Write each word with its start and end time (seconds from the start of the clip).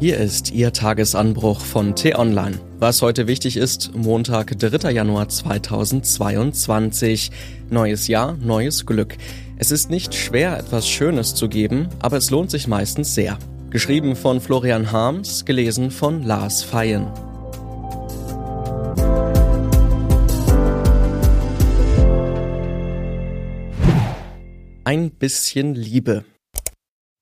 Hier 0.00 0.16
ist 0.16 0.50
Ihr 0.52 0.72
Tagesanbruch 0.72 1.60
von 1.60 1.94
T-Online. 1.94 2.58
Was 2.78 3.02
heute 3.02 3.26
wichtig 3.26 3.58
ist, 3.58 3.94
Montag, 3.94 4.58
3. 4.58 4.92
Januar 4.92 5.28
2022. 5.28 7.30
Neues 7.68 8.08
Jahr, 8.08 8.38
neues 8.38 8.86
Glück. 8.86 9.18
Es 9.58 9.70
ist 9.70 9.90
nicht 9.90 10.14
schwer, 10.14 10.58
etwas 10.58 10.88
Schönes 10.88 11.34
zu 11.34 11.50
geben, 11.50 11.90
aber 11.98 12.16
es 12.16 12.30
lohnt 12.30 12.50
sich 12.50 12.66
meistens 12.66 13.14
sehr. 13.14 13.38
Geschrieben 13.68 14.16
von 14.16 14.40
Florian 14.40 14.90
Harms, 14.90 15.44
gelesen 15.44 15.90
von 15.90 16.22
Lars 16.22 16.62
Feyen. 16.62 17.06
Ein 24.84 25.10
bisschen 25.10 25.74
Liebe. 25.74 26.24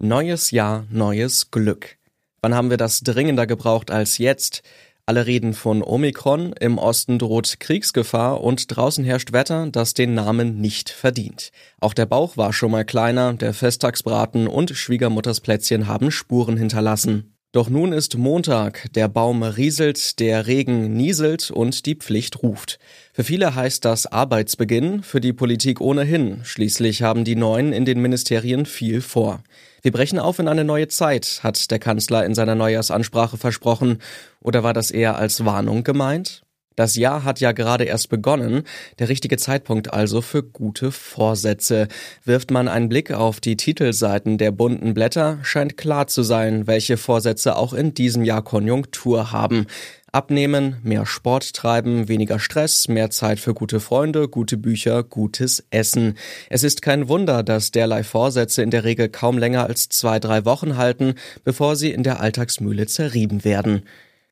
Neues 0.00 0.52
Jahr, 0.52 0.86
neues 0.92 1.50
Glück. 1.50 1.97
Wann 2.40 2.54
haben 2.54 2.70
wir 2.70 2.76
das 2.76 3.00
dringender 3.00 3.46
gebraucht 3.46 3.90
als 3.90 4.18
jetzt? 4.18 4.62
Alle 5.06 5.24
reden 5.24 5.54
von 5.54 5.82
Omikron, 5.82 6.52
im 6.52 6.76
Osten 6.76 7.18
droht 7.18 7.60
Kriegsgefahr 7.60 8.42
und 8.42 8.76
draußen 8.76 9.04
herrscht 9.04 9.32
Wetter, 9.32 9.68
das 9.72 9.94
den 9.94 10.12
Namen 10.12 10.60
nicht 10.60 10.90
verdient. 10.90 11.50
Auch 11.80 11.94
der 11.94 12.04
Bauch 12.04 12.36
war 12.36 12.52
schon 12.52 12.70
mal 12.70 12.84
kleiner, 12.84 13.32
der 13.32 13.54
Festtagsbraten 13.54 14.46
und 14.46 14.70
Schwiegermutters 14.70 15.40
Plätzchen 15.40 15.86
haben 15.86 16.10
Spuren 16.10 16.58
hinterlassen. 16.58 17.37
Doch 17.52 17.70
nun 17.70 17.92
ist 17.94 18.18
Montag, 18.18 18.92
der 18.92 19.08
Baum 19.08 19.42
rieselt, 19.42 20.20
der 20.20 20.46
Regen 20.46 20.92
nieselt 20.92 21.50
und 21.50 21.86
die 21.86 21.94
Pflicht 21.94 22.42
ruft. 22.42 22.78
Für 23.14 23.24
viele 23.24 23.54
heißt 23.54 23.86
das 23.86 24.04
Arbeitsbeginn, 24.04 25.02
für 25.02 25.22
die 25.22 25.32
Politik 25.32 25.80
ohnehin. 25.80 26.40
Schließlich 26.44 27.00
haben 27.00 27.24
die 27.24 27.36
Neuen 27.36 27.72
in 27.72 27.86
den 27.86 28.02
Ministerien 28.02 28.66
viel 28.66 29.00
vor. 29.00 29.42
Wir 29.80 29.92
brechen 29.92 30.18
auf 30.18 30.38
in 30.38 30.46
eine 30.46 30.64
neue 30.64 30.88
Zeit, 30.88 31.40
hat 31.42 31.70
der 31.70 31.78
Kanzler 31.78 32.26
in 32.26 32.34
seiner 32.34 32.54
Neujahrsansprache 32.54 33.38
versprochen. 33.38 33.98
Oder 34.40 34.62
war 34.62 34.74
das 34.74 34.90
eher 34.90 35.16
als 35.16 35.46
Warnung 35.46 35.84
gemeint? 35.84 36.42
Das 36.78 36.94
Jahr 36.94 37.24
hat 37.24 37.40
ja 37.40 37.50
gerade 37.50 37.82
erst 37.82 38.08
begonnen, 38.08 38.62
der 39.00 39.08
richtige 39.08 39.36
Zeitpunkt 39.36 39.92
also 39.92 40.20
für 40.20 40.44
gute 40.44 40.92
Vorsätze. 40.92 41.88
Wirft 42.24 42.52
man 42.52 42.68
einen 42.68 42.88
Blick 42.88 43.10
auf 43.10 43.40
die 43.40 43.56
Titelseiten 43.56 44.38
der 44.38 44.52
bunten 44.52 44.94
Blätter, 44.94 45.40
scheint 45.42 45.76
klar 45.76 46.06
zu 46.06 46.22
sein, 46.22 46.68
welche 46.68 46.96
Vorsätze 46.96 47.56
auch 47.56 47.72
in 47.72 47.94
diesem 47.94 48.22
Jahr 48.22 48.42
Konjunktur 48.42 49.32
haben. 49.32 49.66
Abnehmen, 50.12 50.76
mehr 50.84 51.04
Sport 51.04 51.52
treiben, 51.52 52.06
weniger 52.06 52.38
Stress, 52.38 52.86
mehr 52.86 53.10
Zeit 53.10 53.40
für 53.40 53.54
gute 53.54 53.80
Freunde, 53.80 54.28
gute 54.28 54.56
Bücher, 54.56 55.02
gutes 55.02 55.64
Essen. 55.70 56.14
Es 56.48 56.62
ist 56.62 56.80
kein 56.80 57.08
Wunder, 57.08 57.42
dass 57.42 57.72
derlei 57.72 58.04
Vorsätze 58.04 58.62
in 58.62 58.70
der 58.70 58.84
Regel 58.84 59.08
kaum 59.08 59.36
länger 59.36 59.64
als 59.66 59.88
zwei, 59.88 60.20
drei 60.20 60.44
Wochen 60.44 60.76
halten, 60.76 61.16
bevor 61.42 61.74
sie 61.74 61.90
in 61.90 62.04
der 62.04 62.20
Alltagsmühle 62.20 62.86
zerrieben 62.86 63.42
werden. 63.42 63.82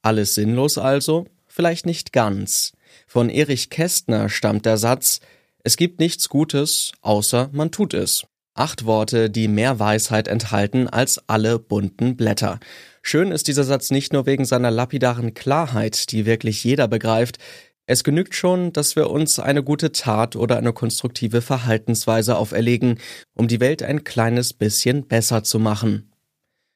Alles 0.01 0.37
sinnlos 0.37 0.79
also? 0.79 1.27
Vielleicht 1.57 1.87
nicht 1.87 2.13
ganz. 2.13 2.73
Von 3.09 3.31
Erich 3.31 3.71
Kästner 3.71 4.29
stammt 4.29 4.67
der 4.67 4.77
Satz 4.77 5.21
Es 5.65 5.77
gibt 5.77 5.99
nichts 5.99 6.29
Gutes, 6.29 6.93
außer 7.01 7.49
man 7.53 7.73
tut 7.73 7.95
es. 7.95 8.27
Acht 8.55 8.85
Worte, 8.85 9.29
die 9.29 9.49
mehr 9.49 9.79
Weisheit 9.79 10.29
enthalten 10.29 10.89
als 10.89 11.19
alle 11.29 11.59
bunten 11.59 12.17
Blätter. 12.17 12.61
Schön 13.03 13.33
ist 13.33 13.49
dieser 13.49 13.65
Satz 13.65 13.91
nicht 13.91 14.13
nur 14.13 14.27
wegen 14.27 14.45
seiner 14.45 14.71
lapidaren 14.71 15.35
Klarheit, 15.35 16.13
die 16.13 16.27
wirklich 16.27 16.63
jeder 16.63 16.89
begreift, 16.89 17.39
es 17.89 18.03
genügt 18.03 18.35
schon, 18.35 18.73
dass 18.73 18.97
wir 18.97 19.11
uns 19.11 19.39
eine 19.39 19.63
gute 19.63 19.93
Tat 19.93 20.35
oder 20.35 20.59
eine 20.59 20.73
konstruktive 20.73 21.41
Verhaltensweise 21.41 22.37
auferlegen, 22.37 22.99
um 23.33 23.47
die 23.47 23.61
Welt 23.61 23.83
ein 23.85 24.03
kleines 24.03 24.53
bisschen 24.53 25.07
besser 25.07 25.45
zu 25.45 25.61
machen. 25.61 26.11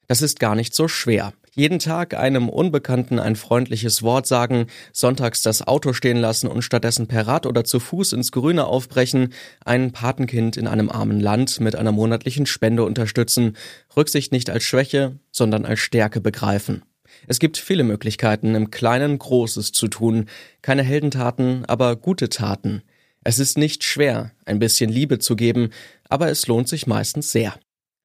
Das 0.06 0.22
ist 0.22 0.38
gar 0.38 0.54
nicht 0.54 0.72
so 0.72 0.86
schwer. 0.86 1.32
Jeden 1.52 1.80
Tag 1.80 2.14
einem 2.14 2.48
Unbekannten 2.48 3.18
ein 3.18 3.34
freundliches 3.34 4.04
Wort 4.04 4.26
sagen, 4.26 4.66
sonntags 4.92 5.42
das 5.42 5.66
Auto 5.66 5.92
stehen 5.92 6.16
lassen 6.16 6.46
und 6.46 6.62
stattdessen 6.62 7.08
per 7.08 7.26
Rad 7.26 7.44
oder 7.44 7.64
zu 7.64 7.80
Fuß 7.80 8.12
ins 8.12 8.30
Grüne 8.30 8.66
aufbrechen, 8.66 9.32
ein 9.64 9.90
Patenkind 9.90 10.56
in 10.56 10.68
einem 10.68 10.90
armen 10.90 11.18
Land 11.18 11.58
mit 11.58 11.74
einer 11.74 11.90
monatlichen 11.90 12.46
Spende 12.46 12.84
unterstützen, 12.84 13.56
Rücksicht 13.96 14.30
nicht 14.30 14.48
als 14.48 14.62
Schwäche, 14.62 15.18
sondern 15.32 15.66
als 15.66 15.80
Stärke 15.80 16.20
begreifen. 16.20 16.82
Es 17.26 17.40
gibt 17.40 17.58
viele 17.58 17.82
Möglichkeiten, 17.82 18.54
im 18.54 18.70
Kleinen 18.70 19.18
Großes 19.18 19.72
zu 19.72 19.88
tun, 19.88 20.26
keine 20.62 20.84
Heldentaten, 20.84 21.64
aber 21.66 21.96
gute 21.96 22.28
Taten. 22.28 22.82
Es 23.24 23.40
ist 23.40 23.58
nicht 23.58 23.82
schwer, 23.82 24.30
ein 24.46 24.60
bisschen 24.60 24.90
Liebe 24.90 25.18
zu 25.18 25.34
geben, 25.34 25.70
aber 26.08 26.28
es 26.28 26.46
lohnt 26.46 26.68
sich 26.68 26.86
meistens 26.86 27.32
sehr. 27.32 27.54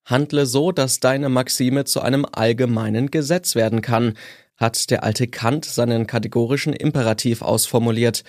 Handle 0.06 0.46
so, 0.46 0.72
dass 0.72 1.00
deine 1.00 1.30
Maxime 1.30 1.86
zu 1.86 2.02
einem 2.02 2.26
allgemeinen 2.32 3.12
Gesetz 3.12 3.56
werden 3.56 3.82
kann, 3.82 4.14
hat 4.56 4.90
der 4.92 5.04
alte 5.04 5.28
Kant 5.28 5.66
seinen 5.66 6.08
kategorischen 6.08 6.74
Imperativ 6.74 7.42
ausformuliert. 7.42 8.24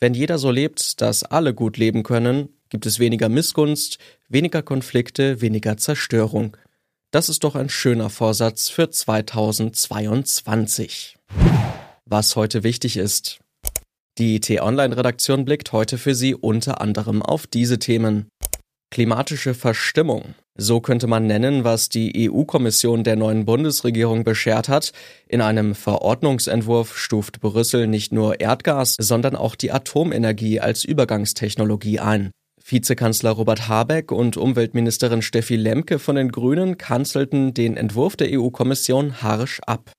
Wenn 0.00 0.14
jeder 0.14 0.38
so 0.38 0.50
lebt, 0.50 1.00
dass 1.00 1.24
alle 1.24 1.52
gut 1.52 1.76
leben 1.76 2.02
können, 2.02 2.48
gibt 2.68 2.86
es 2.86 2.98
weniger 2.98 3.28
Missgunst, 3.28 3.98
weniger 4.28 4.62
Konflikte, 4.62 5.40
weniger 5.40 5.76
Zerstörung. 5.76 6.56
Das 7.10 7.28
ist 7.28 7.44
doch 7.44 7.54
ein 7.54 7.68
schöner 7.68 8.10
Vorsatz 8.10 8.68
für 8.68 8.90
2022. 8.90 11.16
Was 12.04 12.36
heute 12.36 12.62
wichtig 12.62 12.96
ist. 12.96 13.40
Die 14.18 14.40
T-Online-Redaktion 14.40 15.44
blickt 15.44 15.72
heute 15.72 15.98
für 15.98 16.14
Sie 16.14 16.34
unter 16.34 16.80
anderem 16.80 17.22
auf 17.22 17.46
diese 17.46 17.78
Themen. 17.78 18.28
Klimatische 18.90 19.54
Verstimmung. 19.54 20.34
So 20.58 20.80
könnte 20.80 21.06
man 21.06 21.26
nennen, 21.26 21.64
was 21.64 21.88
die 21.88 22.30
EU-Kommission 22.30 23.04
der 23.04 23.16
neuen 23.16 23.44
Bundesregierung 23.44 24.24
beschert 24.24 24.68
hat. 24.68 24.92
In 25.28 25.40
einem 25.40 25.74
Verordnungsentwurf 25.74 26.96
stuft 26.96 27.40
Brüssel 27.40 27.86
nicht 27.86 28.12
nur 28.12 28.40
Erdgas, 28.40 28.96
sondern 28.98 29.36
auch 29.36 29.54
die 29.54 29.72
Atomenergie 29.72 30.60
als 30.60 30.84
Übergangstechnologie 30.84 32.00
ein. 32.00 32.30
Vizekanzler 32.68 33.30
Robert 33.30 33.68
Habeck 33.68 34.10
und 34.10 34.36
Umweltministerin 34.36 35.22
Steffi 35.22 35.54
Lemke 35.54 36.00
von 36.00 36.16
den 36.16 36.32
Grünen 36.32 36.78
kanzelten 36.78 37.54
den 37.54 37.76
Entwurf 37.76 38.16
der 38.16 38.28
EU-Kommission 38.32 39.22
harsch 39.22 39.60
ab. 39.66 39.92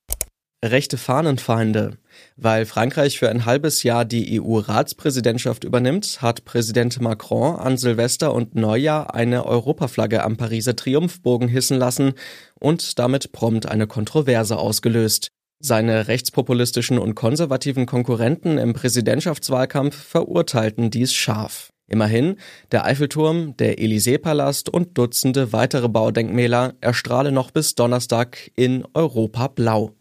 Rechte 0.65 0.97
Fahnenfeinde. 0.97 1.97
Weil 2.35 2.65
Frankreich 2.65 3.19
für 3.19 3.29
ein 3.29 3.45
halbes 3.45 3.83
Jahr 3.83 4.05
die 4.05 4.41
EU-Ratspräsidentschaft 4.41 5.63
übernimmt, 5.63 6.23
hat 6.23 6.45
Präsident 6.45 6.99
Macron 6.99 7.57
an 7.57 7.77
Silvester 7.77 8.33
und 8.33 8.55
Neujahr 8.55 9.13
eine 9.13 9.45
Europaflagge 9.45 10.23
am 10.23 10.35
Pariser 10.35 10.75
Triumphbogen 10.75 11.47
hissen 11.47 11.77
lassen 11.77 12.13
und 12.59 12.97
damit 12.97 13.33
prompt 13.33 13.67
eine 13.67 13.85
Kontroverse 13.85 14.57
ausgelöst. 14.57 15.27
Seine 15.59 16.07
rechtspopulistischen 16.07 16.97
und 16.97 17.13
konservativen 17.13 17.85
Konkurrenten 17.85 18.57
im 18.57 18.73
Präsidentschaftswahlkampf 18.73 19.95
verurteilten 19.95 20.89
dies 20.89 21.13
scharf. 21.13 21.69
Immerhin, 21.87 22.35
der 22.71 22.83
Eiffelturm, 22.83 23.55
der 23.57 23.77
Élysée-Palast 23.77 24.69
und 24.69 24.97
Dutzende 24.97 25.53
weitere 25.53 25.87
Baudenkmäler 25.87 26.73
erstrahlen 26.81 27.33
noch 27.33 27.51
bis 27.51 27.75
Donnerstag 27.75 28.51
in 28.55 28.85
Europa 28.93 29.47
blau. 29.47 29.96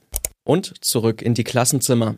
Und 0.46 0.74
zurück 0.84 1.22
in 1.22 1.34
die 1.34 1.42
Klassenzimmer. 1.42 2.14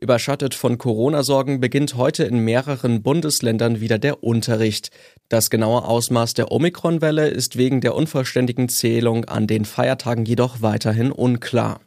Überschattet 0.00 0.54
von 0.54 0.78
Corona-Sorgen 0.78 1.60
beginnt 1.60 1.94
heute 1.94 2.24
in 2.24 2.40
mehreren 2.40 3.02
Bundesländern 3.04 3.80
wieder 3.80 4.00
der 4.00 4.24
Unterricht. 4.24 4.90
Das 5.28 5.48
genaue 5.48 5.84
Ausmaß 5.84 6.34
der 6.34 6.50
Omikron-Welle 6.50 7.28
ist 7.28 7.56
wegen 7.56 7.80
der 7.80 7.94
unvollständigen 7.94 8.68
Zählung 8.68 9.26
an 9.26 9.46
den 9.46 9.64
Feiertagen 9.64 10.24
jedoch 10.24 10.60
weiterhin 10.60 11.12
unklar. 11.12 11.80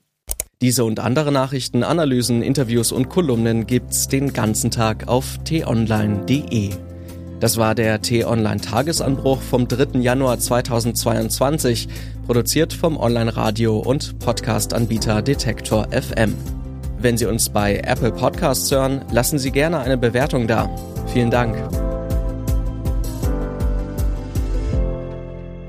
Diese 0.62 0.85
und 0.85 1.02
andere 1.02 1.34
Nachrichten, 1.34 1.84
Analysen, 1.84 2.41
Interviews 2.41 2.94
und 2.94 3.09
Kolumnen 3.09 3.68
gibt's 3.68 4.08
den 4.08 4.31
ganzen 4.31 4.72
Tag 4.72 5.09
auf 5.09 5.40
t-online.de. 5.44 6.69
Das 7.41 7.57
war 7.57 7.74
der 7.74 8.00
T-Online 8.03 8.62
Tagesanbruch 8.62 9.41
vom 9.41 9.68
3. 9.68 10.00
Januar 10.00 10.38
2022, 10.38 11.88
produziert 12.28 12.72
vom 12.72 12.97
Online-Radio 12.97 13.79
und 13.79 14.20
Podcast-Anbieter 14.20 15.23
Detektor 15.23 15.88
FM. 15.91 16.35
Wenn 16.99 17.17
Sie 17.17 17.26
uns 17.26 17.49
bei 17.49 17.78
Apple 17.78 18.11
Podcasts 18.11 18.70
hören, 18.70 19.03
lassen 19.11 19.40
Sie 19.40 19.49
gerne 19.49 19.79
eine 19.79 19.97
Bewertung 19.97 20.47
da. 20.47 20.70
Vielen 21.11 21.32
Dank. 21.32 21.58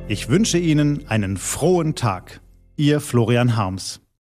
Ich 0.09 0.29
wünsche 0.29 0.59
Ihnen 0.59 1.09
einen 1.09 1.39
frohen 1.39 1.95
Tag. 1.95 2.43
Ihr 2.77 3.01
Florian 3.01 3.57
Harms. 3.57 4.02